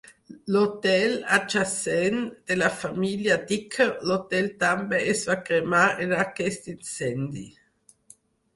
[0.53, 2.17] L'hotel adjacent
[2.51, 7.49] de la família Dicker l'hotel també es va cremar en aquest incendi.